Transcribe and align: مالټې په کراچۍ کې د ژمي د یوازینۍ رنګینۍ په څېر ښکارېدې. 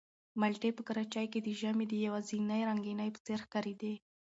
مالټې 0.39 0.69
په 0.75 0.81
کراچۍ 0.87 1.25
کې 1.31 1.39
د 1.43 1.49
ژمي 1.59 1.85
د 1.89 1.93
یوازینۍ 2.05 2.61
رنګینۍ 2.69 3.09
په 3.15 3.19
څېر 3.25 3.39
ښکارېدې. 3.45 3.93